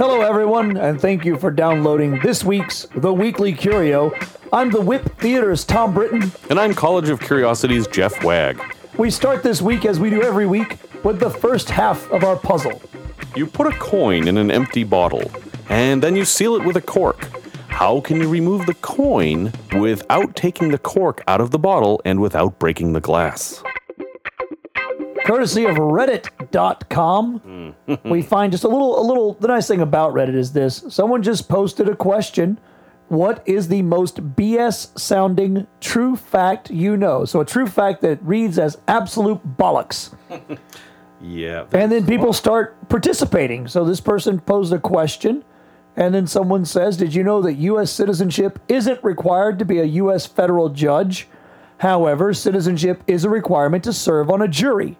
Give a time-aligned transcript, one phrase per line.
[0.00, 4.14] Hello, everyone, and thank you for downloading this week's The Weekly Curio.
[4.50, 6.32] I'm the Whip Theater's Thom Britton.
[6.48, 8.58] And I'm College of Curiosities Jeff Wagg.
[8.96, 12.36] We start this week, as we do every week, with the first half of our
[12.36, 12.80] puzzle.
[13.36, 15.30] You put a coin in an empty bottle,
[15.68, 17.28] and then you seal it with a cork.
[17.68, 22.22] How can you remove the coin without taking the cork out of the bottle and
[22.22, 23.62] without breaking the glass?
[25.26, 25.76] Courtesy of
[26.50, 28.08] Reddit.com, hmm.
[28.08, 29.34] we find just a little, a little.
[29.34, 32.58] The nice thing about Reddit is this: someone just posted a question.
[33.08, 37.24] What is the most BS sounding true fact you know?
[37.24, 40.14] So a true fact that reads as absolute bollocks.
[41.22, 41.66] Yeah.
[41.72, 43.68] And then people start participating.
[43.68, 45.44] So this person posed a question,
[45.94, 47.90] and then someone says, Did you know that U.S.
[47.90, 50.24] citizenship isn't required to be a U.S.
[50.24, 51.28] federal judge?
[51.76, 54.96] However, citizenship is a requirement to serve on a jury.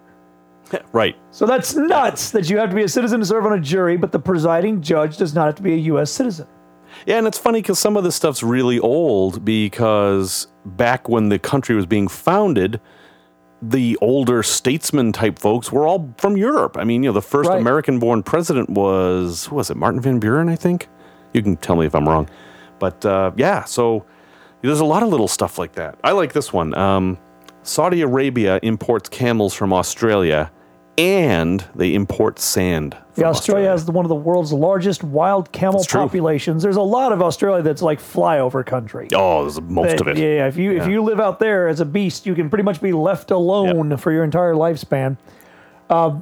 [0.91, 1.15] right.
[1.31, 3.97] So that's nuts that you have to be a citizen to serve on a jury,
[3.97, 6.11] but the presiding judge does not have to be a U.S.
[6.11, 6.47] citizen.
[7.05, 11.39] Yeah, and it's funny because some of this stuff's really old because back when the
[11.39, 12.79] country was being founded,
[13.61, 16.77] the older statesman type folks were all from Europe.
[16.77, 17.59] I mean, you know, the first Right.
[17.59, 20.89] American born president was, who was it, Martin Van Buren, I think?
[21.33, 22.29] You can tell me if I'm wrong.
[22.79, 24.05] But uh, yeah, so
[24.61, 25.97] there's a lot of little stuff like that.
[26.03, 26.73] I like this one.
[26.75, 27.17] Um,
[27.63, 30.51] Saudi Arabia imports camels from Australia
[31.01, 32.95] and they import sand.
[33.15, 36.61] Yeah, from Australia has one of the world's largest wild camel populations.
[36.61, 39.07] There's a lot of Australia that's like flyover country.
[39.13, 40.17] Oh, there's most That- of it.
[40.17, 42.79] Yeah, if you if you live out there as a beast, you can pretty much
[42.81, 45.17] be left alone for your entire lifespan.
[45.89, 46.19] Uh,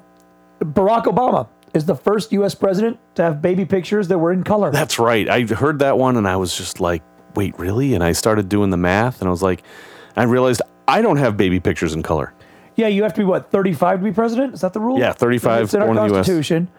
[0.61, 2.55] Barack Obama is the first U.S.
[2.55, 4.71] president to have baby pictures that were in color.
[4.71, 5.29] That's right.
[5.29, 7.03] I heard that one and I was just like,
[7.35, 7.93] wait, really?
[7.93, 9.61] And I started doing the math and I was like,
[10.15, 12.33] I realized I don't have baby pictures in color.
[12.79, 14.53] Yeah, you have to be what 35 to be president.
[14.53, 14.97] Is that the rule?
[14.97, 16.25] Yeah, 35, It's in our born in the US.
[16.25, 16.69] constitution.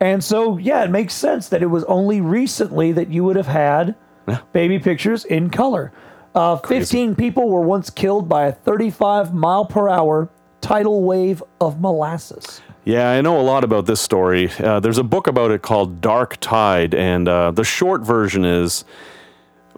[0.00, 3.46] And so, yeah, it makes sense that it was only recently that you would have
[3.48, 3.94] had
[4.28, 4.38] Yeah.
[4.52, 5.90] baby pictures in color.
[6.34, 10.28] Uh, 15 people were once killed by a 35 mile per hour
[10.60, 12.60] tidal wave of molasses.
[12.84, 14.50] Yeah, I know a lot about this story.
[14.62, 18.84] Uh, there's a book about it called Dark Tide, and uh, the short version is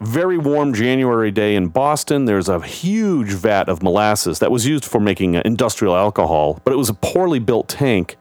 [0.00, 2.24] very warm January day in Boston.
[2.24, 6.72] There's a huge vat of molasses that was used for making uh, industrial alcohol, but
[6.72, 8.16] it was a poorly built tank.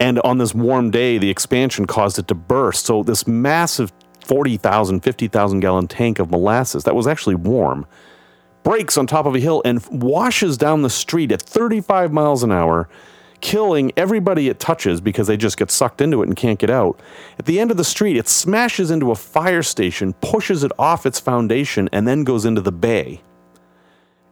[0.00, 2.86] And on this warm day, the expansion caused it to burst.
[2.86, 3.92] So, this massive
[4.24, 7.86] 40,000, 50,000 gallon tank of molasses that was actually warm
[8.62, 12.52] breaks on top of a hill and washes down the street at 35 miles an
[12.52, 12.88] hour,
[13.42, 16.98] killing everybody it touches because they just get sucked into it and can't get out.
[17.38, 21.04] At the end of the street, it smashes into a fire station, pushes it off
[21.04, 23.20] its foundation, and then goes into the bay.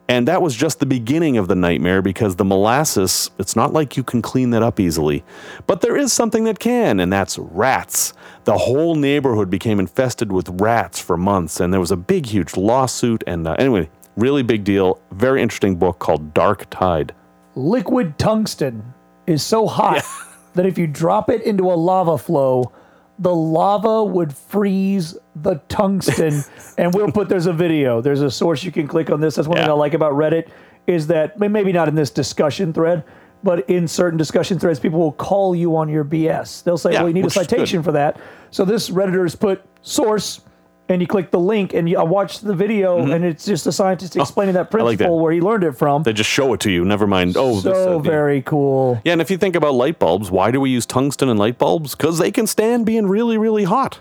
[0.09, 3.97] And that was just the beginning of the nightmare because the molasses, it's not like
[3.97, 5.23] you can clean that up easily.
[5.69, 8.13] But there is something that can, and that's rats.
[8.43, 12.57] The whole neighborhood became infested with rats for months, and there was a big, huge
[12.57, 13.23] lawsuit.
[13.29, 15.01] And uh, anyway, really big deal.
[15.13, 17.15] Very interesting book called Dark Tide.
[17.55, 18.95] Liquid tungsten
[19.31, 20.05] is so hot
[20.55, 22.73] that if you drop it into a lava flow,
[23.19, 26.43] the lava would freeze the tungsten.
[26.79, 28.01] and we'll put there's a video.
[28.01, 29.37] There's a source you can click on this.
[29.37, 30.49] That's one thing I like about Reddit
[30.87, 33.05] is that maybe not in this discussion thread,
[33.43, 36.63] but in certain discussion threads, people will call you on your BS.
[36.65, 38.19] They'll say, Yeah, "Well, you need a citation for that."
[38.51, 40.41] So this redditor's put source.
[40.91, 43.73] And you click the link, and you, I watched the video, and it's just a
[43.73, 44.81] scientist explaining that Mm-hmm.
[44.81, 45.05] Oh, like that.
[45.05, 46.03] principle where he learned it from.
[46.03, 47.37] They just show it to you, never mind.
[47.37, 48.03] Oh, so this, uh, yeah.
[48.03, 49.01] very cool.
[49.05, 51.59] Yeah, and if you think about light bulbs, why do we use tungsten in light
[51.59, 51.95] bulbs?
[51.95, 54.01] Because they can stand being really, really hot.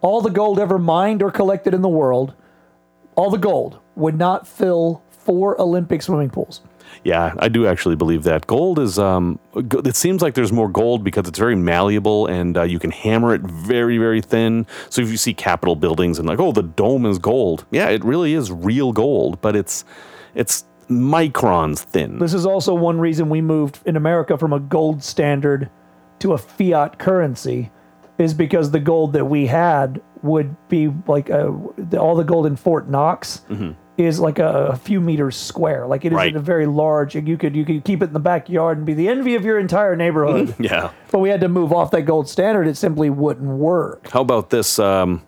[0.00, 2.32] all the gold ever mined or collected in the world,
[3.14, 6.60] all the gold would not fill four Olympic swimming pools.
[7.02, 8.46] Yeah, I do actually believe that.
[8.46, 12.62] Gold is, um, it seems like there's more gold because it's very malleable and uh,
[12.62, 14.66] you can hammer it very, very thin.
[14.90, 17.66] So if you see Capitol buildings and like, oh, the dome is gold.
[17.70, 19.84] Yeah, it really is real gold, but it's,
[20.34, 22.18] it's microns thin.
[22.18, 25.70] This is also one reason we moved in America from a gold standard
[26.20, 27.70] to a fiat currency,
[28.18, 31.48] is because the gold that we had would be like a,
[31.98, 33.42] all the gold in Fort Knox.
[33.96, 36.34] Is like a, a few meters square, like it is Right.
[36.34, 37.14] a very large.
[37.14, 39.56] You could you could keep it in the backyard and be the envy of your
[39.56, 40.52] entire neighborhood.
[40.58, 40.90] Yeah.
[41.12, 44.08] but we had to move off that gold standard; it simply wouldn't work.
[44.10, 44.80] How about this?
[44.80, 45.22] Um,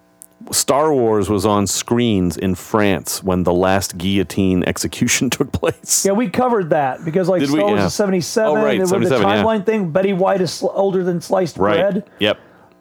[0.50, 6.04] Star Wars was on screens in France when the last guillotine execution took place.
[6.04, 7.58] Yeah, we covered that because like Did we?
[7.60, 7.86] Star Wars Yeah.
[7.86, 8.50] is seventy seven.
[8.58, 9.42] Oh, right, with the 77, yeah.
[9.44, 11.76] timeline thing, Betty White is sl- older than sliced Right.
[11.92, 12.10] bread.
[12.19, 12.40] Yep.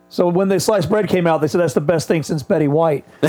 [0.09, 2.67] So when the sliced bread came out, they said that's the best thing since Betty
[2.67, 3.05] White.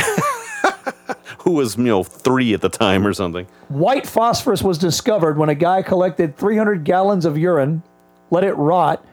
[1.47, 3.47] Who was, you know, three at the time or something.
[3.69, 7.85] White phosphorus was discovered when a guy collected 300 gallons of urine,
[8.33, 9.07] let it rot,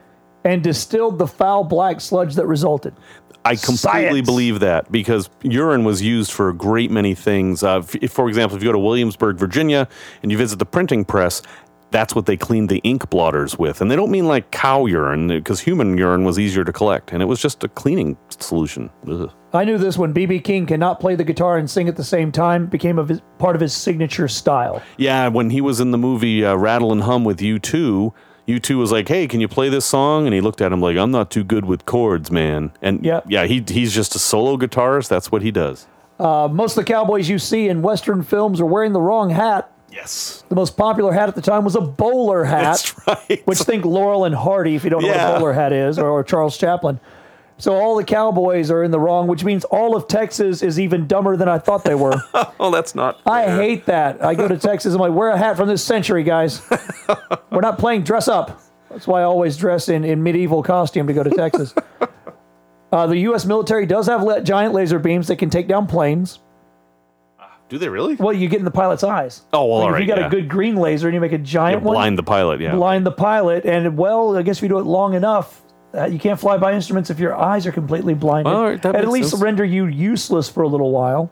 [0.43, 2.95] and distilled the foul black sludge that resulted.
[3.45, 4.25] I completely Science.
[4.25, 7.61] believe that because urine was used for a great many things.
[7.61, 9.87] Uh, for example, if you go to Williamsburg, Virginia,
[10.23, 11.43] and you visit the printing press,
[11.93, 13.79] that's what they cleaned the ink blotters with.
[13.79, 17.21] And they don't mean like cow urine because human urine was easier to collect, and
[17.21, 18.89] it was just a cleaning solution.
[19.07, 19.31] Ugh.
[19.53, 22.31] I knew this when BB King cannot play the guitar and sing at the same
[22.31, 23.05] time became a
[23.37, 24.81] part of his signature style.
[24.97, 28.11] Yeah, when he was in the movie uh, Rattle and Hum with U2,
[28.47, 30.97] U2 was like, "Hey, can you play this song?" And he looked at him like,
[30.97, 33.21] "I'm not too good with chords, man." And Yeah.
[33.27, 35.07] yeah, he he's just a solo guitarist.
[35.07, 35.87] That's what he does.
[36.19, 39.69] Uh, most of the cowboys you see in Western films are wearing the wrong hat.
[39.93, 42.63] Yes, The most popular hat at the time was a bowler hat.
[42.63, 43.41] that's right.
[43.45, 45.27] Which think Laurel and Hardy if you don't know Yeah.
[45.29, 46.99] what a bowler hat is, or, or Charles Chaplin.
[47.59, 51.05] So all the cowboys are in the wrong, which means all of Texas is even
[51.07, 52.15] dumber than I thought they were.
[52.59, 53.21] oh, that's not.
[53.27, 53.55] I fair.
[53.61, 54.23] hate that.
[54.25, 56.61] I go to Texas, and I'm like, wear a hat from this century, guys.
[57.51, 58.59] We're not playing dress up.
[58.89, 61.73] That's why I always dress in, in medieval costume to go to Texas.
[62.91, 63.45] Uh, the U.S.
[63.45, 66.39] military does have le- giant laser beams that can take down planes.
[67.69, 68.15] Do they really?
[68.15, 69.41] Well, you get in the pilot's eyes.
[69.51, 70.27] Oh, well, Like, all if right, you got yeah.
[70.27, 72.61] a good green laser and you make a Yeah, giant one, blind the pilot.
[72.61, 72.75] Yeah.
[72.75, 73.65] blind the pilot.
[73.65, 75.61] And well, I guess if you do it long enough,
[75.95, 78.53] uh, you can't fly by instruments if your eyes are completely blinded.
[78.53, 79.41] All right, that and at least sense.
[79.41, 81.31] render you useless for a little while.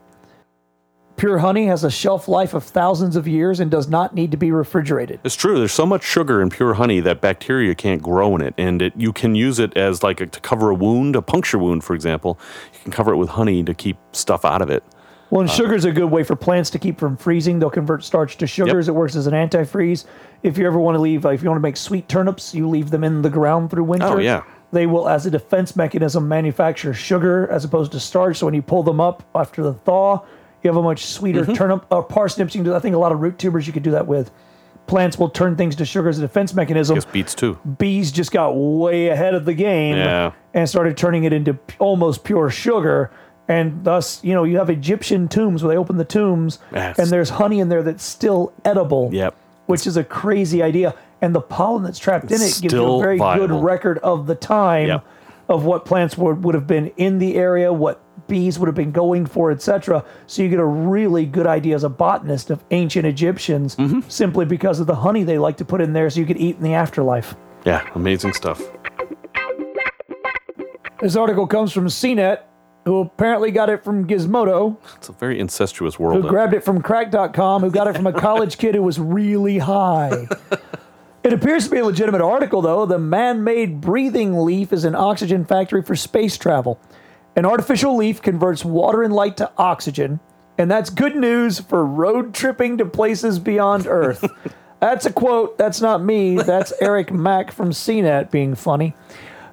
[1.18, 4.38] Pure honey has a shelf life of thousands of years and does not need to
[4.38, 5.20] be refrigerated.
[5.24, 5.60] It's true.
[5.60, 8.94] There's so much sugar in pure honey that bacteria can't grow in it, and it,
[8.96, 11.94] you can use it as like a, to cover a wound, a puncture wound, for
[11.94, 12.40] example.
[12.74, 14.84] You can cover it with honey to keep stuff out of it.
[15.32, 17.58] Well, and sugar's a good way for plants to keep from freezing.
[17.58, 18.88] They'll convert starch to sugars.
[18.90, 20.06] It works as an antifreeze.
[20.44, 22.68] If you ever want to leave, uh, if you want to make sweet turnips, you
[22.68, 24.06] leave them in the ground through winter.
[24.08, 24.44] Oh, yeah.
[24.74, 28.38] They will, as a defense mechanism, manufacture sugar as opposed to starch.
[28.38, 30.20] So when you pull them up after the thaw,
[30.64, 31.54] you have a much sweeter Mm-hmm.
[31.54, 32.54] turnip or parsnips.
[32.54, 32.76] You can do.
[32.76, 34.32] I think a lot of root tubers you could do that with.
[34.88, 36.96] Plants will turn things to sugar as a defense mechanism.
[36.96, 37.58] Guess beets too.
[37.78, 40.34] Bees just got way ahead of the game Yeah.
[40.54, 43.12] and started turning it into almost pure sugar.
[43.52, 47.10] And thus, you know, you have Egyptian tombs where they open the tombs That's- and
[47.10, 49.10] there's honey in there that's still edible.
[49.12, 49.36] Yep.
[49.66, 50.96] Which is a crazy idea.
[51.22, 54.26] And the pollen that's trapped in it gives you Still a very good record of
[54.26, 55.06] the time Yep.
[55.50, 58.00] of what plants would, would have been in the area, what
[58.30, 60.06] bees would have been going for, etc.
[60.28, 64.00] So you get a really good idea as a botanist of ancient Egyptians Mm-hmm.
[64.08, 66.56] simply because of the honey they like to put in there so you could eat
[66.56, 67.36] in the afterlife.
[67.66, 68.62] Yeah, amazing stuff.
[71.02, 72.40] This article comes from CNET,
[72.86, 76.24] who apparently got it from Gizmodo, It's a very incestuous world.
[76.24, 79.60] who grabbed it from crack.com, who got it from a college kid who was really
[79.60, 80.28] high.
[81.24, 82.88] It appears to be a legitimate article, though.
[82.88, 86.80] The man made breathing leaf is an oxygen factory for space travel.
[87.36, 90.20] An artificial leaf converts water and light to oxygen,
[90.58, 94.26] and that's good news for road tripping to places beyond Earth.
[94.80, 95.60] that's a quote.
[95.60, 96.38] That's not me.
[96.38, 98.96] That's Eric Mack from CNET being funny.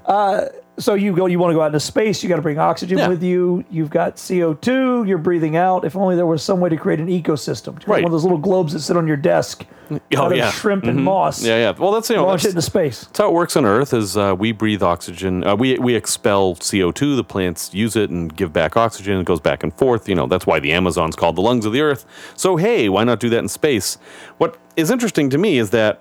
[0.07, 0.47] Uh,
[0.79, 2.99] So you go, you want to go out into space, you got to bring oxygen
[2.99, 3.09] Yeah.
[3.09, 3.65] with you.
[3.71, 5.85] You've got CO2, you're breathing out.
[5.85, 7.75] If only there was some way to create an ecosystem.
[7.87, 8.03] Right.
[8.03, 10.51] One of those little globes that sit on your desk Oh, out of yeah.
[10.51, 11.43] shrimp and moss.
[11.43, 11.71] yeah, yeah.
[11.71, 13.05] Well, that's you know Launch it into space.
[13.05, 13.95] that's how it works on Earth.
[13.95, 17.17] Is uh, we breathe oxygen, uh, we we expel CO two.
[17.17, 19.19] The plants use it and give back oxygen.
[19.19, 20.07] It goes back and forth.
[20.07, 22.05] You know that's why the Amazon's called the lungs of the Earth.
[22.37, 23.97] So hey, why not do that in space?
[24.37, 26.01] What is interesting to me is that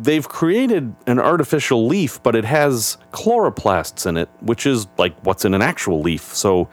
[0.00, 5.44] they've created an artificial leaf, but it has chloroplasts in it, which is like what's
[5.44, 6.22] in an actual leaf.
[6.34, 6.68] So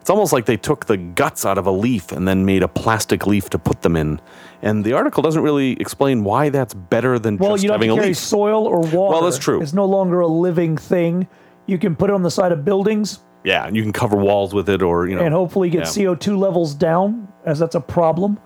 [0.00, 2.68] it's almost like they took the guts out of a leaf and then made a
[2.68, 4.20] plastic leaf to put them in.
[4.62, 7.80] And the article doesn't really explain why that's better than Well, just you don't have
[7.82, 8.18] having to a carry leaf.
[8.18, 8.96] soil or water.
[9.12, 9.60] Well, that's true.
[9.62, 11.28] It's no longer a living thing.
[11.66, 14.54] You can put it on the side of buildings Yeah, and you can cover walls
[14.54, 16.14] with it, or you know, and hopefully get Yeah.
[16.14, 18.38] CO2 levels down, as that's a problem.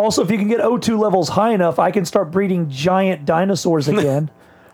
[0.00, 3.86] Also, if you can get O2 levels high enough, I can start breeding giant dinosaurs
[3.94, 4.30] again.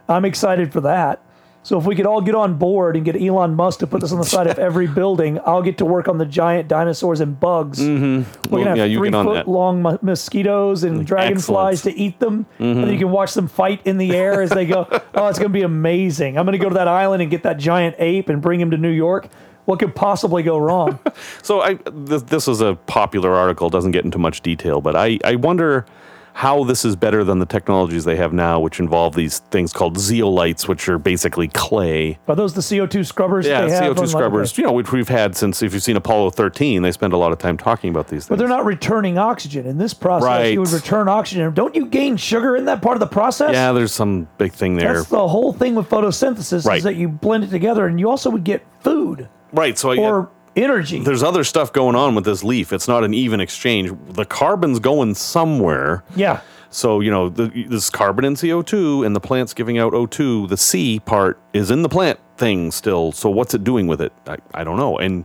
[0.09, 1.21] I'm excited for that.
[1.65, 4.13] So if we could all get on board and get Elon Musk to put this
[4.13, 7.41] on the side of every building, I'll get to work on the giant dinosaurs and
[7.41, 7.81] bugs.
[7.81, 8.51] We're Mm-hmm.
[8.55, 12.85] Well, gonna have yeah, three foot long mo- mosquitoes and dragonflies to eat them, and
[12.85, 14.87] then you can watch them fight in the air as they go.
[15.17, 16.39] oh, it's gonna be amazing!
[16.39, 18.77] I'm gonna go to that island and get that giant ape and bring him to
[18.77, 19.29] New York.
[19.67, 20.99] What could possibly go wrong?
[21.43, 23.69] So I this, this is a popular article.
[23.71, 25.87] Doesn't get into much detail, but I I wonder
[26.35, 29.97] how this is better than the technologies they have now, which involve these things called
[29.97, 32.19] zeolites, which are basically clay.
[32.29, 33.47] Are those the CO2 scrubbers?
[33.47, 34.59] Yeah, they have CO2 on, like, scrubbers.
[34.59, 37.33] You know, which we've had since if you've seen Apollo 13, they spend a lot
[37.33, 38.29] of time talking about these things.
[38.29, 39.65] But they're not returning oxygen.
[39.67, 40.53] In this process, Right.
[40.53, 41.55] you would return oxygen.
[41.55, 43.53] Don't you gain sugar in that part of the process?
[43.53, 44.95] yeah, there's some big thing there.
[44.97, 46.77] That's the whole thing with photosynthesis Right.
[46.79, 49.79] is that you blend it together and you also would get food right.
[49.79, 51.01] So I, or energy.
[51.01, 52.73] there's other stuff going on with this leaf.
[52.73, 53.93] It's not an even exchange.
[54.09, 56.05] The carbon's going somewhere.
[56.15, 56.41] yeah.
[56.69, 60.57] So, you know, the, this carbon and CO2 and the plant's giving out O2, the
[60.57, 63.13] C part is in the plant thing still.
[63.13, 64.13] So, what's it doing with it?
[64.27, 64.99] I, I don't know.
[64.99, 65.25] And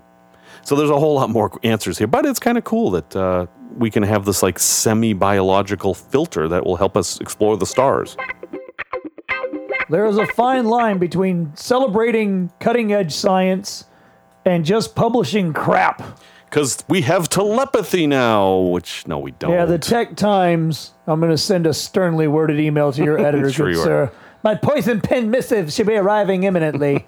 [0.62, 3.48] so, there's a whole lot more answers here, but it's kind of cool that uh,
[3.76, 8.16] we can have this like semi biological filter that will help us explore the stars.
[9.90, 13.86] There is a fine line between celebrating cutting edge science
[14.46, 16.20] and just publishing crap.
[16.46, 19.52] Because we have telepathy now, which no, we don't.
[19.52, 20.92] Yeah, the Tech Times.
[21.08, 23.86] I'm going to send a sternly worded email to your editor, Sure good you are.
[23.86, 24.12] sir.
[24.44, 27.08] My poison pen missive should be arriving imminently.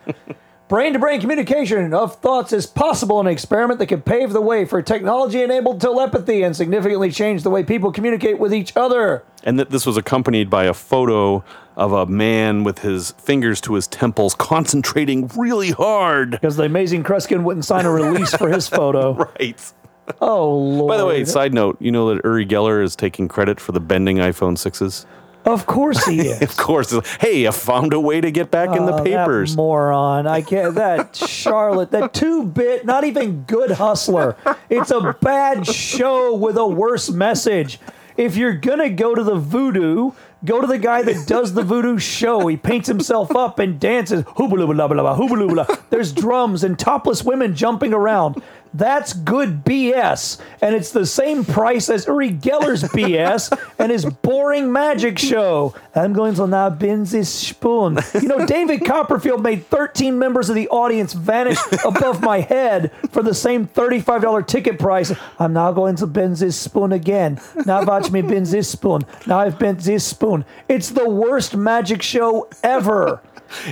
[0.69, 4.41] Brain to brain communication of thoughts is possible in an experiment that could pave the
[4.41, 9.23] way for technology enabled telepathy and significantly change the way people communicate with each other.
[9.43, 11.43] And that this was accompanied by a photo
[11.75, 16.31] of a man with his fingers to his temples, concentrating really hard.
[16.31, 19.13] Because the amazing Kreskin wouldn't sign a release for his photo.
[19.39, 19.73] Right.
[20.19, 20.89] Oh, Lord.
[20.89, 23.79] By the way, side note, you know that Uri Geller is taking credit for the
[23.79, 25.05] bending iPhone 6s?
[25.45, 26.41] of course he is.
[26.41, 26.93] Of course.
[27.19, 29.51] Hey, I found a way to get back in the Oh, papers.
[29.51, 30.27] That moron.
[30.27, 30.75] I can't.
[30.75, 34.35] That Charlotte, that two bit, not even good hustler.
[34.69, 37.79] It's a bad show with a worse message.
[38.15, 40.11] If you're gonna go to the voodoo,
[40.45, 42.47] go to the guy that does the voodoo show.
[42.47, 44.23] He paints himself up and dances.
[44.23, 45.89] Hoobaloobalaba, hoobaloobalaba.
[45.89, 48.41] There's drums and topless women jumping around.
[48.73, 50.39] That's good BS.
[50.61, 55.75] And it's the same price as Uri Geller's BS and his boring magic show.
[55.95, 57.99] I'm going to now bend this spoon.
[58.13, 63.21] You know, David Copperfield made 13 members of the audience vanish above my head for
[63.21, 65.13] the same $35 ticket price.
[65.39, 67.39] I'm now going to bend this spoon again.
[67.65, 69.03] Now watch me bend this spoon.
[69.27, 70.45] Now I've bent this spoon.
[70.67, 73.21] It's the worst magic show ever.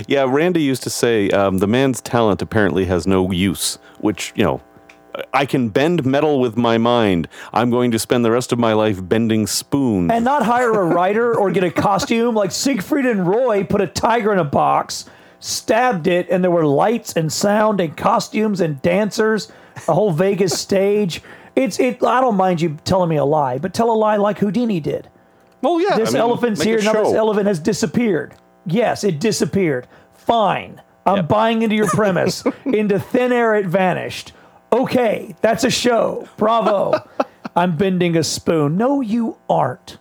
[0.06, 4.44] Yeah, Randi used to say um, the man's talent apparently has no use, which, you
[4.44, 4.60] know,
[5.34, 7.28] I can bend metal with my mind.
[7.52, 10.10] I'm going to spend the rest of my life bending spoons.
[10.10, 13.86] and not hire a writer or get a costume like Siegfried and Roy put a
[13.86, 15.04] tiger in a box,
[15.40, 19.52] stabbed it, and there were lights and sound and costumes and dancers,
[19.88, 21.22] a whole Vegas stage.
[21.54, 22.02] It's it.
[22.02, 25.10] I don't mind you telling me a lie, but tell a lie like Houdini did.
[25.60, 25.96] well, yeah.
[25.98, 26.80] This I mean, elephant's here.
[26.80, 28.34] Now this elephant has disappeared.
[28.64, 29.86] Yes, it disappeared.
[30.14, 30.80] Fine.
[31.04, 32.44] I'm buying into your premise.
[32.64, 34.32] into thin air, it vanished.
[34.72, 36.28] Okay, that's a show.
[36.36, 36.94] Bravo.
[37.56, 38.78] I'm bending a spoon.
[38.78, 39.98] No, you aren't.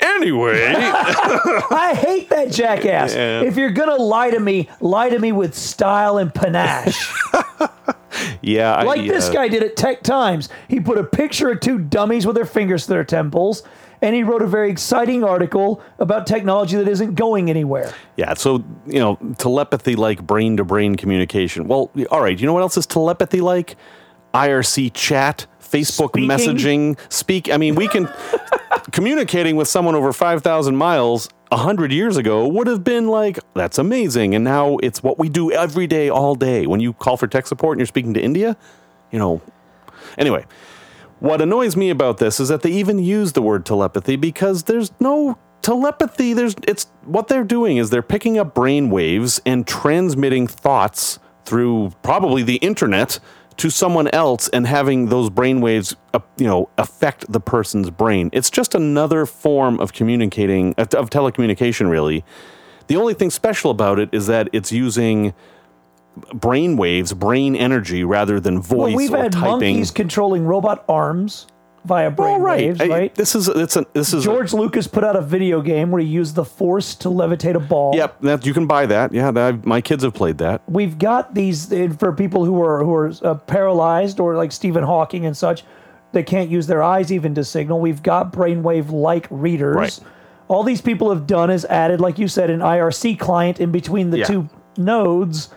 [0.00, 3.14] Anyway, I hate that jackass.
[3.14, 3.42] Yeah.
[3.42, 7.12] If you're gonna lie to me, lie to me with style and panache.
[8.42, 8.74] yeah.
[8.74, 10.48] I, like this uh, guy did at Tech Times.
[10.68, 13.64] He put a picture of two dummies with their fingers to their temples,
[14.02, 17.92] and he wrote a very exciting article about technology that isn't going anywhere.
[18.16, 21.68] Yeah, so, you know, telepathy like brain to brain communication.
[21.68, 23.76] Well, all right, you know what else is telepathy like?
[24.34, 26.28] IRC chat, Facebook Speaking?
[26.28, 27.50] messaging, speak.
[27.50, 28.08] I mean, we can
[28.92, 34.34] communicating with someone over 5,000 miles 100 years ago would have been like, that's amazing.
[34.34, 36.66] And now it's what we do every day, all day.
[36.66, 38.56] When you call for tech support and you're speaking to India,
[39.10, 39.40] you know.
[40.16, 40.44] Anyway,
[41.20, 44.92] what annoys me about this is that they even use the word telepathy because there's
[45.00, 46.32] no telepathy.
[46.32, 51.92] There's it's what they're doing is they're picking up brain waves and transmitting thoughts through
[52.02, 53.18] probably the internet
[53.56, 58.30] to someone else and having those brain waves uh, you know affect the person's brain.
[58.32, 62.24] It's just another form of communicating of of telecommunication really.
[62.86, 65.34] The only thing special about it is that it's using
[66.34, 69.50] brain waves, brain energy rather than voice Well, we've or had typing.
[69.76, 71.46] monkeys controlling robot arms
[71.84, 72.58] via brain Well, right.
[72.60, 73.14] waves, I- right?
[73.14, 76.02] This is it's a, this is a- George Lucas put out a video game where
[76.02, 77.94] he used the force to levitate a ball.
[77.94, 79.12] Yep, that you can buy that.
[79.12, 80.60] Yeah, that, my kids have played that.
[80.68, 84.82] We've got these uh, for people who are who are uh, paralyzed or like Stephen
[84.84, 85.62] Hawking and such.
[86.12, 87.80] They can't use their eyes even to signal.
[87.80, 89.76] We've got brainwave like readers.
[89.76, 90.00] Right.
[90.48, 94.08] All these people have done is added, like you said, an IRC client in between
[94.10, 94.24] the Yeah.
[94.24, 94.48] two
[94.78, 95.50] nodes,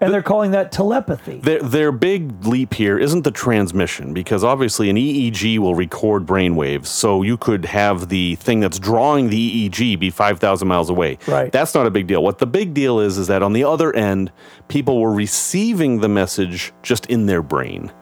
[0.00, 1.38] and they're calling that telepathy.
[1.38, 6.56] Their their big leap here isn't the transmission because obviously an EEG will record brain
[6.56, 10.90] waves, so you could have the thing that's drawing the EEG be five thousand miles
[10.90, 11.18] away.
[11.26, 11.50] Right.
[11.50, 12.22] That's not a big deal.
[12.22, 14.32] What the big deal is is that on the other end,
[14.68, 17.92] people were receiving the message just in their brain.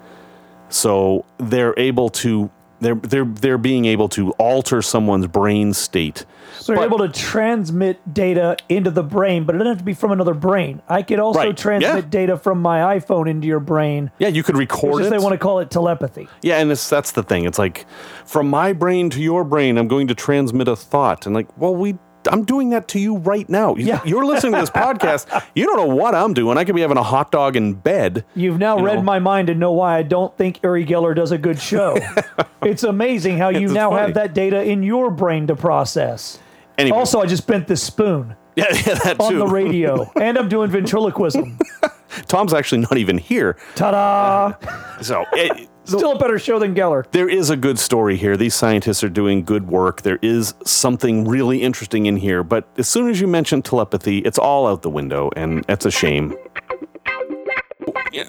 [0.68, 6.24] So they're able to they're they're they're being able to alter someone's brain state.
[6.58, 9.94] So they're able to transmit data into the brain, but it doesn't have to be
[9.94, 10.82] from another brain.
[10.88, 11.56] I could also Right.
[11.56, 12.10] transmit Yeah.
[12.10, 14.10] data from my iPhone into your brain.
[14.18, 15.10] Yeah, you could record it.
[15.10, 16.28] they want to call it telepathy.
[16.42, 17.44] Yeah, and it's, that's the thing.
[17.44, 17.86] It's like
[18.24, 21.26] from my brain to your brain, I'm going to transmit a thought.
[21.26, 23.74] And like, well, we I'm doing that to you right now.
[23.76, 24.02] Yeah.
[24.04, 25.42] You're listening to this podcast.
[25.54, 26.58] You don't know what I'm doing.
[26.58, 28.24] I could be having a hot dog in bed.
[28.34, 29.02] You've now You read know.
[29.02, 31.96] my mind and know why I don't think Uri Geller does a good show.
[32.62, 34.02] it's amazing how you It's now funny.
[34.02, 36.38] have that data in your brain to process.
[36.78, 40.48] Anyway, Also, I just bent this spoon yeah, yeah, that on the radio, and I'm
[40.48, 41.58] doing ventriloquism.
[42.26, 43.56] Thom's actually not even here.
[43.74, 44.54] Ta-da!
[45.02, 47.08] So it, Still a better show than Geller.
[47.12, 48.36] there is a good story here.
[48.36, 50.02] These scientists are doing good work.
[50.02, 52.42] There is something really interesting in here.
[52.42, 55.90] But as soon as you mention telepathy, it's all out the window, and that's a
[55.90, 56.36] shame.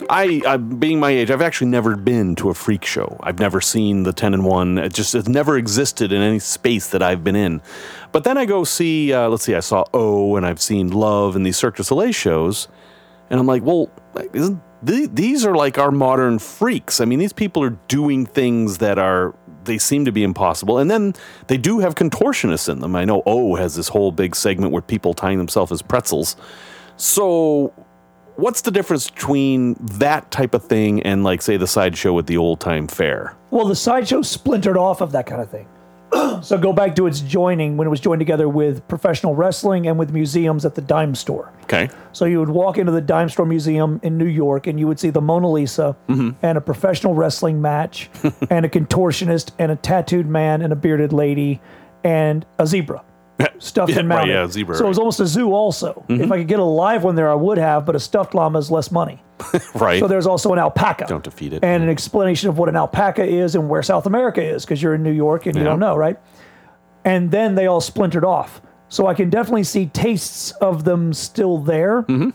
[0.10, 3.18] I, I, being my age, I've actually never been to a freak show.
[3.24, 4.78] I've never seen the Ten in One.
[4.78, 7.62] It just it's never existed in any space that I've been in.
[8.12, 11.36] But then I go see, uh, let's see, I saw O, and I've seen Love,
[11.36, 12.68] and these Cirque du Soleil shows,
[13.30, 13.90] and I'm like, well,
[14.34, 17.02] isn't th- these are like our modern freaks?
[17.02, 20.90] I mean, these people are doing things that are they seem to be impossible, and
[20.90, 21.14] then
[21.48, 22.96] they do have contortionists in them.
[22.96, 26.38] I know O has this whole big segment where people tying themselves as pretzels.
[26.96, 27.74] So
[28.38, 32.38] what's the difference between that type of thing and like say the sideshow at the
[32.38, 35.68] old time fair Well, the sideshow splintered off of that kind of thing.
[36.42, 39.98] So go back to its joining when it was joined together with professional wrestling and
[39.98, 41.52] with museums at the dime store.
[41.64, 44.88] okay So you would walk into the dime store museum in New York and you
[44.88, 46.32] would see the Mona Lisa mm-hmm.
[46.42, 48.10] and a professional wrestling match
[48.50, 51.60] and a contortionist and a tattooed man and a bearded lady
[52.04, 53.04] and a zebra
[53.60, 54.34] stuffed Yeah, and right, mounted.
[54.34, 56.06] yeah, zebra, So it was almost a zoo also.
[56.10, 56.32] If mm-hmm.
[56.32, 58.72] I could get a live one there, I would have, but a stuffed llama is
[58.72, 59.22] less money.
[59.75, 61.06] right So there's also an alpaca.
[61.08, 61.63] Don't defeat it.
[61.63, 64.96] And an explanation of what an alpaca is and where South America is, because you're
[64.96, 65.70] in New York and you Yeah.
[65.70, 66.17] don't know, right?
[67.06, 68.62] And then they all splintered off.
[68.89, 72.03] So I can definitely see tastes of them still there.
[72.03, 72.29] Mm-hmm.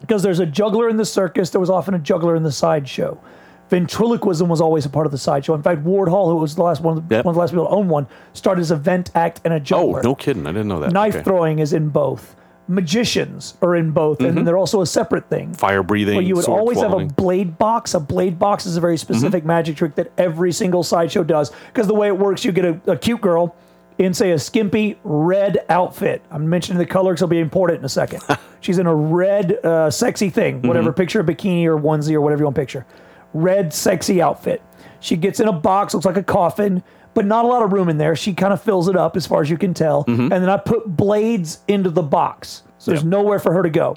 [0.00, 3.18] Because there's a juggler in the circus, there was often a juggler in the sideshow.
[3.70, 5.54] Ventriloquism was always a part of the sideshow.
[5.54, 7.24] In fact, Ward Hall, who was the last one, Yep.
[7.24, 9.58] one of the last people to own one, started as a vent act and a
[9.58, 9.82] juggler.
[9.82, 10.02] oh juggler.
[10.04, 11.24] no kidding i didn't know that Knife Okay.
[11.24, 12.36] throwing is in both.
[12.68, 15.54] Magicians are in both, and then they're also a separate thing.
[15.54, 17.94] fire breathing Well, you would always have a blade box.
[17.94, 19.46] A blade box is a very specific Mm-hmm.
[19.48, 21.52] magic trick that every single sideshow does.
[21.68, 23.54] Because the way it works, you get a, a cute girl
[23.98, 26.22] in, say, a skimpy red outfit.
[26.30, 28.22] I'm mentioning the color because it'll be important in a second.
[28.60, 30.96] She's in a red, uh, sexy thing, whatever, Mm-hmm.
[30.96, 32.84] picture a bikini or onesie or whatever you want to picture.
[33.32, 34.60] Red, sexy outfit.
[35.00, 36.82] She gets in a box, looks like a coffin,
[37.16, 38.14] but not a lot of room in there.
[38.14, 40.04] She kind of fills it up as far as you can tell.
[40.06, 42.62] And then I put blades into the box.
[42.78, 43.08] So there's Mm-hmm.
[43.12, 43.18] Yep.
[43.22, 43.96] nowhere for her to go.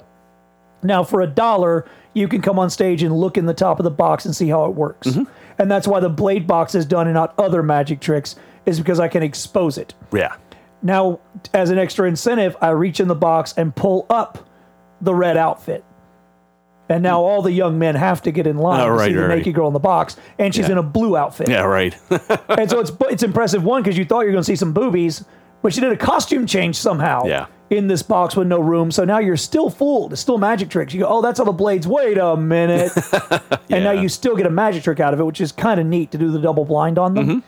[0.82, 3.84] Now, for a dollar, you can come on stage and look in the top of
[3.84, 5.06] the box and see how it works.
[5.08, 5.24] Mm-hmm.
[5.58, 8.98] And that's why the blade box is done and not other magic tricks, is because
[8.98, 9.92] I can expose it.
[10.12, 10.36] yeah
[10.82, 11.20] Now,
[11.52, 14.48] as an extra incentive, I reach in the box and pull up
[15.02, 15.84] the red outfit.
[16.90, 19.20] And now all the young men have to get in line Oh, to see the
[19.20, 19.36] right, right.
[19.38, 20.72] naked girl in the box, and she's Yeah.
[20.72, 21.48] in a blue outfit.
[21.48, 21.96] yeah right
[22.50, 24.72] And so it's it's impressive one because you thought you were going to see some
[24.74, 25.24] boobies,
[25.62, 27.24] but she did a costume change somehow.
[27.26, 27.46] Yeah.
[27.70, 30.12] In this box with no room, so now you're still fooled.
[30.12, 30.92] It's still magic tricks.
[30.92, 31.86] You go, oh, that's how the blades.
[31.86, 32.90] Wait a minute,
[33.70, 35.86] and now you still get a magic trick out of it, which is kind of
[35.86, 37.26] neat to do the double blind on them.
[37.28, 37.38] Mm-hmm.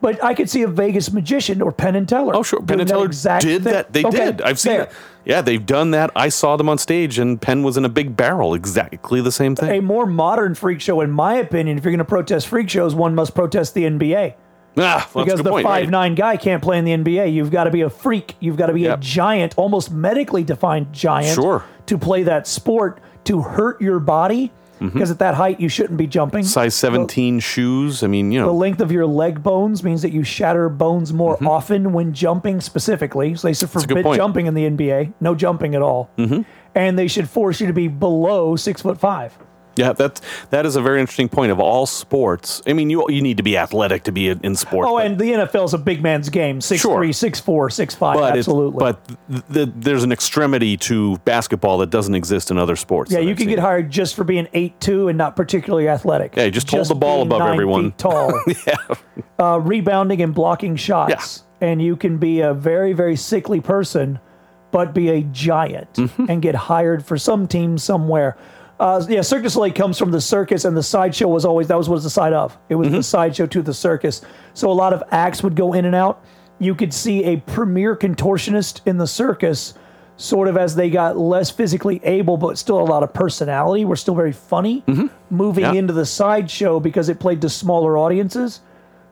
[0.00, 2.36] But I could see a Vegas magician or Penn and Teller.
[2.36, 3.72] Oh sure penn and teller exact did thing.
[3.72, 4.92] that they Okay, did i've seen it
[5.24, 8.14] yeah they've done that i saw them on stage and penn was in a big
[8.14, 11.92] barrel exactly the same thing A more modern freak show, in my opinion, if you're
[11.92, 14.34] going to protest freak shows, one must protest the NBA.
[14.76, 15.88] ah, well, because the point, five right.
[15.90, 17.32] nine guy can't play in the NBA.
[17.32, 18.34] You've got to be a freak.
[18.40, 18.98] You've got to be Yep.
[18.98, 21.64] a giant, almost medically defined giant, Sure.
[21.86, 24.52] to play that sport to hurt your body.
[24.74, 24.88] Mm-hmm.
[24.88, 26.44] Because at that height, you shouldn't be jumping.
[26.44, 28.46] size 17 shoes i mean you know.
[28.46, 31.46] The length of your leg bones means that you shatter bones more Mm-hmm.
[31.48, 33.34] often when jumping specifically.
[33.34, 34.16] So they should a good forbid point.
[34.18, 35.14] jumping in the NBA.
[35.20, 36.10] No jumping at all.
[36.18, 36.42] Mm-hmm.
[36.74, 39.36] And they should force you to be below six foot five.
[39.76, 41.50] Yeah, that's that is a very interesting point.
[41.52, 44.54] Of all sports, I mean, you you need to be athletic to be in, in
[44.56, 44.88] sports.
[44.90, 46.60] Oh, and the NFL is a big man's game.
[46.60, 46.96] Six Sure.
[46.98, 48.16] three, six four, six five.
[48.18, 48.78] but absolutely.
[48.78, 53.10] But th- th- there's an extremity to basketball that doesn't exist in other sports.
[53.10, 53.56] Yeah, you I've can seen.
[53.56, 56.34] get hired just for being eight two and not particularly athletic.
[56.36, 57.92] Yeah, just hold the ball above everyone.
[57.92, 58.32] tall.
[58.66, 58.74] yeah,
[59.38, 64.18] uh, rebounding and blocking shots, and you can be a very very sickly person,
[64.70, 66.26] but be a giant Mm-hmm.
[66.28, 68.36] and get hired for some team somewhere.
[68.80, 71.78] Uh, yeah, Cirque du Soleil comes from the circus, and the sideshow was always that
[71.78, 72.56] was what was the side of.
[72.68, 72.96] It was Mm-hmm.
[72.96, 74.20] the sideshow to the circus.
[74.54, 76.24] So a lot of acts would go in and out.
[76.58, 79.74] You could see a premier contortionist in the circus,
[80.16, 83.84] sort of as they got less physically able, but still a lot of personality.
[83.84, 84.82] Were still very funny,
[85.30, 85.74] moving Mm-hmm.
[85.74, 85.78] Yeah.
[85.78, 88.60] into the sideshow because it played to smaller audiences.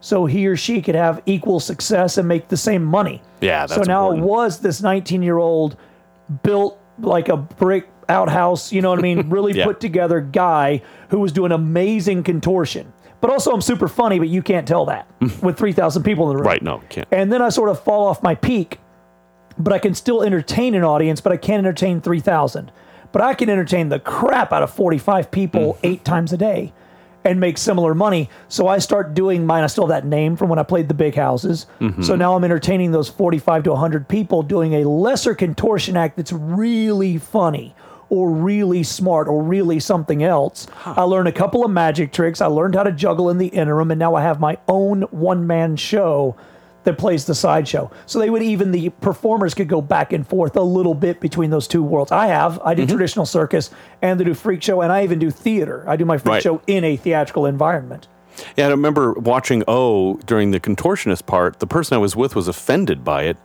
[0.01, 3.22] So he or she could have equal success and make the same money.
[3.40, 4.25] Yeah, So now important.
[4.25, 5.77] it was this 19 year old
[6.42, 9.29] built like a brick outhouse, you know what I mean?
[9.33, 9.64] Really Yeah.
[9.64, 12.92] put together guy who was doing amazing contortion.
[13.20, 15.07] But also, I'm super funny, but you can't tell that
[15.42, 16.48] with 3,000 people in the room.
[16.48, 16.62] right.
[16.62, 17.09] No, can't.
[17.11, 18.79] And then I sort of fall off my peak
[19.59, 22.72] but I can still entertain an audience, but I can't entertain 3,000.
[23.12, 25.87] But I can entertain the crap out of 45 people mm-hmm.
[25.87, 26.72] eight times a day
[27.25, 28.29] and make similar money.
[28.48, 29.62] So I start doing mine.
[29.62, 31.66] I still have that name from when I played the big houses.
[31.81, 32.03] Mm-hmm.
[32.03, 36.33] So now I'm entertaining those 45 to 100 people doing a lesser contortion act that's
[36.33, 37.75] really funny
[38.12, 40.66] or really smart or really something else.
[40.85, 42.42] I learned a couple of magic tricks.
[42.42, 45.46] I learned how to juggle in the interim, and now I have my own one
[45.46, 46.37] man show
[46.85, 47.90] that plays the sideshow.
[48.05, 51.48] So they would even the performers could go back and forth a little bit between
[51.48, 52.12] those two worlds.
[52.12, 52.61] I have.
[52.62, 52.90] I do mm-hmm.
[52.90, 53.70] traditional circus
[54.03, 55.83] and I do freak show, and I even do theater.
[55.88, 56.42] I do my freak Right.
[56.42, 58.09] show in a theatrical environment.
[58.59, 61.61] Yeah, I remember watching O during the contortionist part.
[61.61, 63.38] The person I was with was offended by it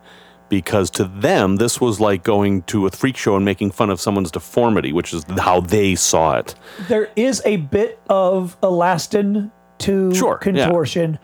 [0.48, 4.00] because to them, this was like going to a freak show and making fun of
[4.00, 6.54] someone's deformity, which is how they saw it.
[6.88, 10.66] There is a bit of elastin to Sure, yeah.
[10.66, 11.18] contortion,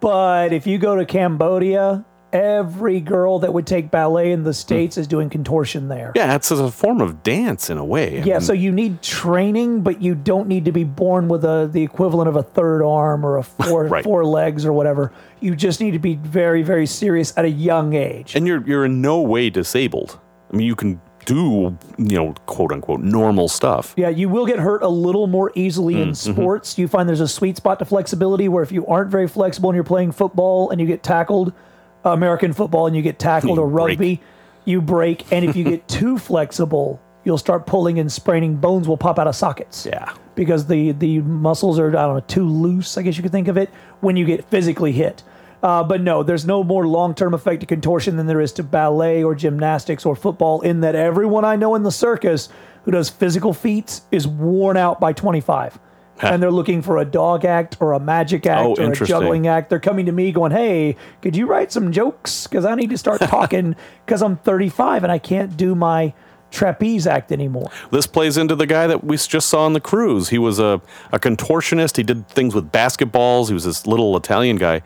[0.00, 4.98] but if you go to Cambodia, every girl that would take ballet in the states
[4.98, 6.12] is doing contortion there.
[6.16, 8.20] Yeah, it's a form of dance in a way.
[8.20, 11.44] I Yeah, mean, so you need training, but you don't need to be born with
[11.44, 14.04] a the equivalent of a third arm or a four Right.
[14.04, 15.12] four legs or whatever.
[15.40, 18.34] You just need to be very very serious at a young age.
[18.34, 20.18] and you're you're in no way disabled.
[20.52, 23.94] I mean, you can do you know quote unquote normal stuff.
[23.96, 26.32] Yeah, you will get hurt a little more easily Mm, in mm-hmm.
[26.32, 26.76] sports.
[26.78, 29.74] You find there's a sweet spot to flexibility where if you aren't very flexible and
[29.74, 31.52] you're playing football and you get tackled,
[32.04, 33.98] American football and you get tackled or break.
[33.98, 34.20] rugby,
[34.64, 35.30] you break.
[35.32, 38.56] And if you get too flexible, you'll start pulling and spraining.
[38.56, 39.86] Bones will pop out of sockets.
[39.86, 40.12] Yeah.
[40.34, 42.96] because the the muscles are I don't know too loose.
[42.98, 45.22] I guess you could think of it when you get physically hit.
[45.62, 48.62] Uh, but no, there's no more long term effect to contortion than there is to
[48.62, 50.60] ballet or gymnastics or football.
[50.60, 52.50] In that everyone I know in the circus
[52.84, 55.78] who does physical feats is worn out by 25.
[56.22, 58.94] And they're looking for a dog act or a magic oh, act Oh, or a
[58.94, 59.68] juggling act.
[59.68, 62.46] They're coming to me going, "Hey, could you write some jokes?
[62.46, 63.74] Because I need to start talking
[64.06, 66.14] because I'm 35 and I can't do my
[66.50, 70.28] trapeze act anymore." This plays into the guy that we just saw on the cruise.
[70.28, 71.96] He was a, a contortionist.
[71.96, 73.48] He did things with basketballs.
[73.48, 74.82] He was this little Italian guy.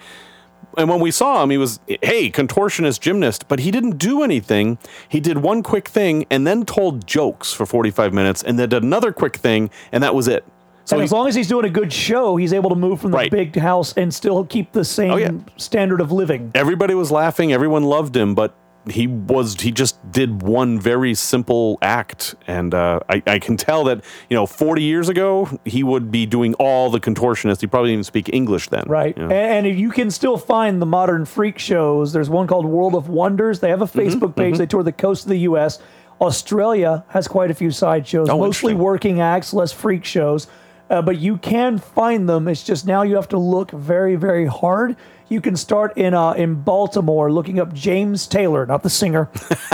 [0.76, 4.78] And when we saw him, he was, hey, contortionist, gymnast, but he didn't do anything.
[5.08, 8.84] He did one quick thing and then told jokes for 45 minutes and then did
[8.84, 10.44] another quick thing, and that was it.
[10.88, 13.10] So and as long as he's doing a good show, he's able to move from
[13.10, 13.30] the Right.
[13.30, 15.32] big house and still keep the same Oh, yeah.
[15.58, 16.50] standard of living.
[16.54, 18.54] everybody was laughing, everyone loved him, but
[18.88, 23.84] he was he just did one very simple act, and uh, I, I can tell
[23.84, 27.60] that you know 40 years ago he would be doing all the contortionist.
[27.60, 29.14] He probably didn't even speak English then, Right.
[29.14, 29.34] you know?
[29.34, 32.14] And, and you can still find the modern freak shows.
[32.14, 33.60] There's one called World of Wonders.
[33.60, 34.56] They have a Mm-hmm, Facebook page.
[34.56, 35.80] They tour the coast of the U.S.
[36.22, 40.46] Australia has quite a few sideshows, Oh, mostly working acts, less freak shows.
[40.90, 42.48] Uh, but you can find them.
[42.48, 44.96] It's just now you have to look very, very hard.
[45.28, 49.28] You can start in uh, in Baltimore looking up James Taylor, not the singer,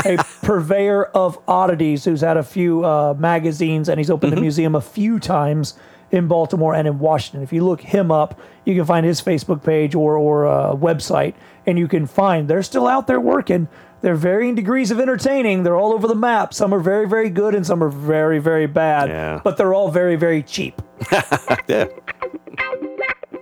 [0.05, 4.39] a purveyor of oddities who's had a few uh, magazines and he's opened Mm-hmm.
[4.39, 5.75] a museum a few times
[6.11, 7.43] in Baltimore and in Washington.
[7.43, 11.35] If you look him up, you can find his Facebook page or or uh, website,
[11.67, 13.69] and you can find they're still out there working.
[14.05, 15.63] They're varying degrees of entertaining.
[15.63, 16.53] They're all over the map.
[16.53, 19.09] Some are very, very good, and some are very, very bad.
[19.09, 19.41] Yeah.
[19.43, 20.83] But they're all very, very cheap.
[21.67, 21.87] yeah.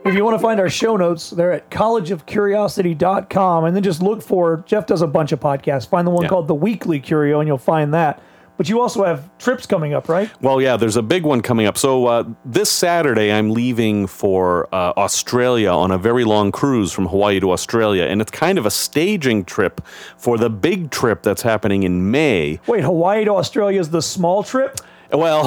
[0.05, 3.65] If you want to find our show notes, they're at collegeofcuriosity.com.
[3.65, 5.89] And then just look for Jeff does a bunch of podcasts.
[5.89, 6.29] Find the one Yeah.
[6.29, 8.23] called The Weekly Curio, and you'll find that.
[8.63, 10.31] But you also have trips coming up, right?
[10.41, 11.77] Well, yeah, there's a big one coming up.
[11.77, 17.09] So uh, this Saturday, I'm leaving for uh, Australia on a very long cruise from
[17.09, 19.85] Hawaii to Australia, and it's kind of a staging trip
[20.17, 22.61] for the big trip that's happening in May.
[22.69, 24.79] Wait, Hawaii to Australia is the small trip?
[25.13, 25.47] Well,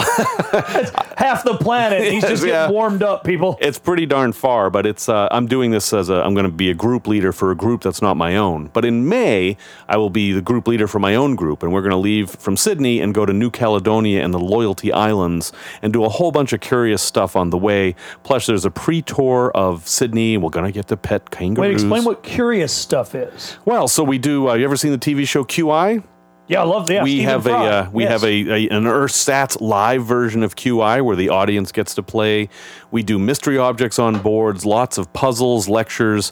[1.18, 2.12] Half the planet.
[2.12, 2.64] He's just Yeah.
[2.64, 3.58] getting warmed up, people.
[3.62, 6.52] it's pretty darn far, but it's uh, I'm doing this as a I'm going to
[6.52, 8.70] be a group leader for a group that's not my own.
[8.74, 11.82] But in May, I will be the group leader for my own group, and we're
[11.82, 15.52] going to leave from Sydney and go to New Caledonia and the Loyalty Islands
[15.82, 17.96] and do a whole bunch of curious stuff on the way.
[18.24, 20.38] Plus, there's a pre-tour of Sydney.
[20.38, 21.58] We're going to get to pet kangaroos.
[21.70, 23.58] Wait, explain what curious stuff is.
[23.66, 24.50] Well, so we do.
[24.50, 26.04] Uh, you ever seen the TV show QI?
[26.48, 27.04] Yeah, I love that.
[27.04, 27.66] we Stephen have Fry.
[27.66, 28.12] a uh, we Yes.
[28.12, 32.50] have a, a an Earthstats live version of QI where the audience gets to play.
[32.92, 36.32] We do mystery objects on boards, lots of puzzles, lectures.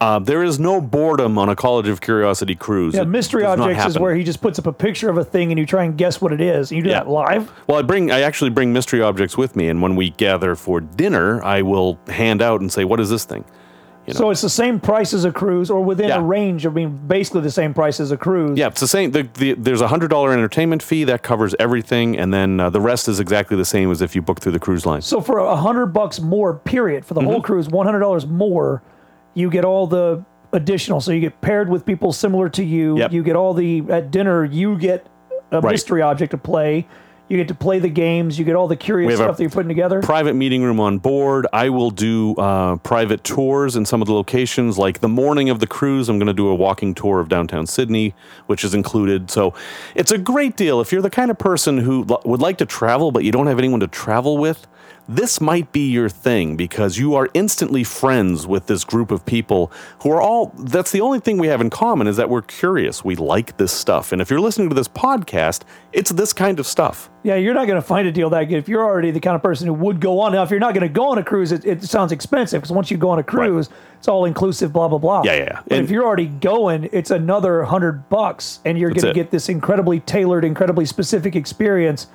[0.00, 2.92] Uh, there is no boredom on a College of Curiosity cruise.
[2.94, 5.52] Yeah, It mystery objects is where he just puts up a picture of a thing
[5.52, 6.72] and you try and guess what it is.
[6.72, 6.96] You do Yeah.
[7.04, 7.52] that live.
[7.68, 10.80] Well, I bring I actually bring mystery objects with me, and when we gather for
[10.80, 13.44] dinner, I will hand out and say, "What is this thing?"
[14.10, 16.18] So it's the same price as a cruise, or within Yeah.
[16.18, 18.58] a range of being basically the same price as a cruise.
[18.58, 19.12] Yeah, it's the same.
[19.12, 22.80] The, the, there's a hundred dollar entertainment fee that covers everything, and then uh, the
[22.80, 25.02] rest is exactly the same as if you book through the cruise line.
[25.02, 27.30] So for a hundred bucks more, period, for the Mm-hmm.
[27.30, 28.82] whole cruise, one hundred dollars more,
[29.34, 31.00] you get all the additional.
[31.00, 32.98] So you get paired with people similar to you.
[32.98, 33.12] Yep.
[33.12, 34.44] You get all the at dinner.
[34.44, 35.06] You get
[35.52, 35.70] a Right.
[35.70, 36.86] mystery object to play.
[37.32, 38.38] You get to play the games.
[38.38, 40.02] You get all the curious We have a stuff that you're putting together.
[40.02, 41.46] private meeting room on board.
[41.50, 44.76] I will do uh, private tours in some of the locations.
[44.76, 47.66] Like the morning of the cruise, I'm going to do a walking tour of downtown
[47.66, 48.14] Sydney,
[48.48, 49.30] which is included.
[49.30, 49.54] So
[49.94, 50.82] it's a great deal.
[50.82, 53.46] If you're the kind of person who l- would like to travel, but you don't
[53.46, 54.66] have anyone to travel with,
[55.08, 59.70] this might be your thing because you are instantly friends with this group of people
[60.02, 63.04] who are all that's the only thing we have in common is that we're curious.
[63.04, 64.12] We like this stuff.
[64.12, 65.62] And if you're listening to this podcast,
[65.92, 67.10] it's this kind of stuff.
[67.24, 69.36] Yeah, you're not going to find a deal that good if you're already the kind
[69.36, 70.32] of person who would go on.
[70.32, 72.72] Now, if you're not going to go on a cruise, it, it sounds expensive because
[72.72, 75.22] once you go on a cruise, it's all inclusive, blah blah blah.
[75.24, 75.60] Yeah, yeah, yeah.
[75.66, 79.30] But And- if you're already going, it's another hundred bucks, and you're going to get
[79.30, 82.06] this incredibly tailored, incredibly specific experience.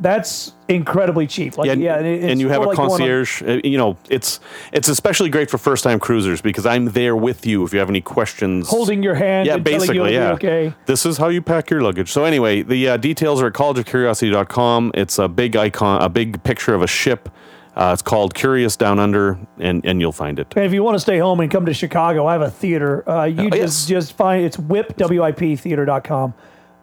[0.00, 1.56] That's incredibly cheap.
[1.56, 3.42] Like, Yeah, yeah, and, it's you have a like concierge.
[3.42, 4.40] uh, you know, it's
[4.72, 7.88] it's especially great for first time cruisers because I'm there with you if you have
[7.88, 8.68] any questions.
[8.68, 9.46] holding your hand.
[9.46, 10.32] yeah, and basically, yeah.
[10.32, 10.74] okay.
[10.86, 12.10] This is how you pack your luggage.
[12.10, 14.92] So anyway, the uh, details are at collegeofcuriosity.com.
[14.94, 17.28] It's a big icon, a big picture of a ship.
[17.76, 20.52] Uh, it's called Curious Down Under, and and you'll find it.
[20.56, 23.08] And if you want to stay home and come to Chicago, I have a theater.
[23.08, 24.04] Uh, you Oh, just yes.
[24.04, 26.34] just find it's whip wip theater.com.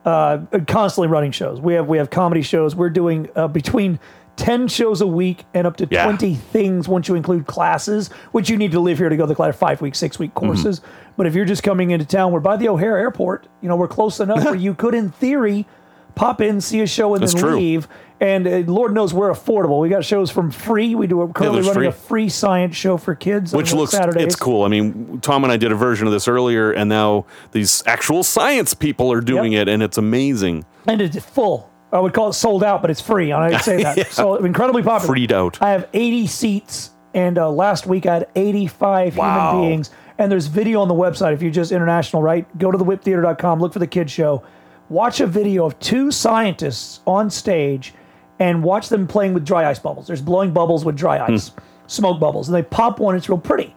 [0.03, 1.61] Uh, constantly running shows.
[1.61, 2.75] We have we have comedy shows.
[2.75, 3.99] We're doing uh, between
[4.35, 6.05] ten shows a week and up to Yeah.
[6.05, 9.27] twenty things once you include classes, which you need to live here to go to
[9.27, 10.79] the class five week, six week courses.
[10.79, 11.11] Mm-hmm.
[11.17, 13.47] But if you're just coming into town, we're by the O'Hare Airport.
[13.61, 15.67] You know we're close enough where you could, in theory,
[16.15, 17.55] pop in, see a show, and That's then true.
[17.55, 17.87] leave.
[18.19, 19.79] And uh, Lord knows we're affordable.
[19.81, 20.93] We got shows from free.
[20.93, 21.87] We do a, currently running free.
[21.87, 24.23] a free science show for kids, Which on looks Saturdays.
[24.27, 24.63] it's cool.
[24.63, 28.21] I mean, Thom and I did a version of this earlier, and now these actual
[28.23, 29.61] science people are doing Yep.
[29.63, 30.65] it, and it's amazing.
[30.87, 31.69] and it's full.
[31.91, 33.31] I would call it sold out, but it's free.
[33.31, 33.97] I'd say that.
[33.97, 34.03] Yeah.
[34.09, 35.13] So incredibly popular.
[35.13, 35.57] Freed out.
[35.61, 39.51] I have 80 seats, and uh, last week I had 85 Wow.
[39.53, 39.89] human beings.
[40.19, 41.33] And there's video on the website.
[41.33, 42.45] If you're just international, right?
[42.59, 44.43] Go to thewhiptheater.com, look for the kids show,
[44.91, 47.93] watch a video of two scientists on stage,
[48.39, 50.07] and watch them playing with dry ice bubbles.
[50.07, 51.51] There's blowing bubbles with dry ice,
[51.87, 53.15] smoke bubbles, and they pop one.
[53.15, 53.75] It's real pretty,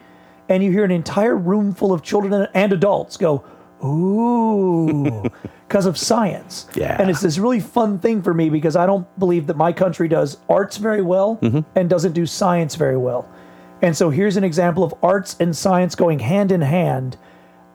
[0.48, 3.44] and you hear an entire room full of children and adults go,
[3.84, 5.22] "Ooh,"
[5.68, 6.66] because of science.
[6.74, 6.96] Yeah.
[7.00, 10.08] and it's this really fun thing for me because I don't believe that my country
[10.08, 11.60] does arts very well Mm-hmm.
[11.74, 13.28] and doesn't do science very well.
[13.82, 17.16] And so here's an example of arts and science going hand in hand.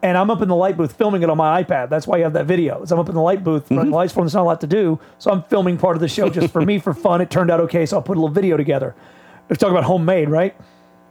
[0.02, 1.90] And I'm up in the light booth filming it on my iPad.
[1.90, 2.82] That's why you have that video.
[2.84, 3.76] Is I'm up in the light booth Mm-hmm.
[3.78, 4.26] running lights for them.
[4.28, 6.62] There's not a lot to do, so I'm filming part of the show just for
[6.62, 7.20] me for fun.
[7.22, 8.96] It turned out okay, so I'll put a little video together.
[9.50, 10.56] We're talking about homemade, right?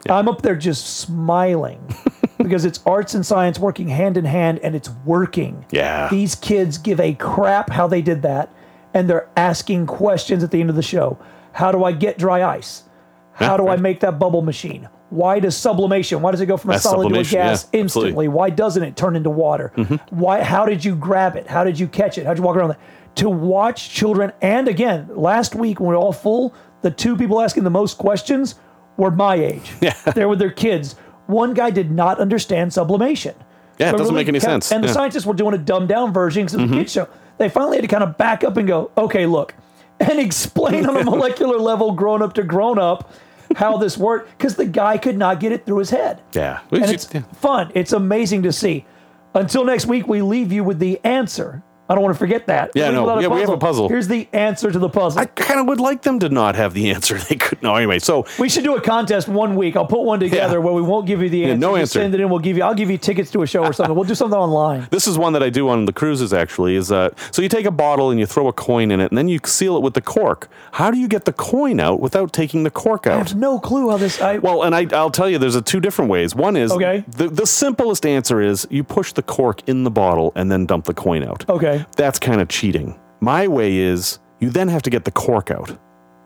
[0.09, 1.81] I'm up there just smiling
[2.39, 5.67] because it's arts and science working hand in hand, and it's working.
[5.71, 6.09] Yeah.
[6.09, 8.51] These kids give a crap how they did that,
[8.95, 11.19] and they're asking questions at the end of the show.
[11.53, 12.85] How do I get dry ice?
[13.33, 14.89] How do I make that bubble machine?
[15.11, 16.21] Why does sublimation?
[16.21, 17.81] Why does it go from a That's solid to a sublimation, yeah, gas absolutely.
[17.81, 18.29] instantly?
[18.29, 19.73] Why doesn't it turn into water?
[20.11, 20.43] Why?
[20.43, 21.47] How did you grab it?
[21.47, 22.27] How did you catch it?
[22.27, 22.69] How did you walk around?
[22.69, 22.81] That?
[23.17, 27.41] To watch children, and again, last week when we were all full, the two people
[27.41, 28.55] asking the most questions
[28.97, 29.73] were my age.
[29.81, 29.95] Yeah.
[30.15, 30.95] They're with their kids.
[31.27, 33.35] One guy did not understand sublimation.
[33.79, 34.73] Yeah, it doesn't make any kept- sense.
[34.73, 34.91] And the Yeah.
[34.93, 34.99] Mm-hmm.
[35.01, 37.09] scientists were doing a dumbed down version because of the kids show.
[37.39, 39.55] They finally had to kind of back up and go, okay, look,
[40.01, 43.11] and explain on a molecular level, grown up to grown up,
[43.57, 46.23] how this worked because the guy could not get it through his head.
[46.33, 46.61] Yeah.
[46.71, 47.07] And it's
[47.37, 47.73] fun.
[47.75, 48.87] It's amazing to see.
[49.35, 51.63] Until next week, we leave you with the answer.
[51.89, 52.73] I don't want to forget that.
[52.75, 53.19] Yeah, no.
[53.19, 53.89] Yeah, we have a puzzle.
[53.89, 55.21] Here's the answer to the puzzle.
[55.21, 57.17] I kind of would like them to not have the answer.
[57.19, 57.63] They could.
[57.63, 57.99] No, anyway.
[57.99, 59.75] So we should do a contest one week.
[59.77, 60.65] I'll put one together Yeah.
[60.65, 61.57] where we won't give you the answer.
[61.59, 62.01] no Just answer.
[62.01, 62.29] Send it in.
[62.29, 62.63] We'll give you.
[62.63, 63.95] I'll give you tickets to a show or something.
[63.95, 64.87] We'll do something online.
[64.91, 66.33] this is one that I do on the cruises.
[66.33, 69.11] Actually, is uh, so you take a bottle and you throw a coin in it,
[69.11, 70.49] and then you seal it with the cork.
[70.73, 73.15] How do you get the coin out without taking the cork out?
[73.15, 74.21] I have no clue how this.
[74.21, 76.35] I, Well, and I, I'll tell you, there's a two different ways.
[76.35, 77.05] One is Okay.
[77.09, 80.85] the, the simplest answer is you push the cork in the bottle and then dump
[80.85, 81.45] the coin out.
[81.81, 81.91] Okay.
[81.97, 82.99] That's kind of cheating.
[83.21, 85.77] My way is you then have to get the cork out.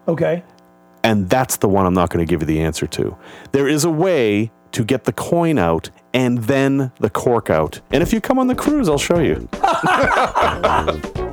[0.09, 0.43] Okay.
[1.05, 3.17] And that's the one I'm not going to give you the answer to.
[3.53, 7.81] There is a way to get the coin out and then the cork out.
[7.91, 9.49] And if you come on the cruise, I'll show you.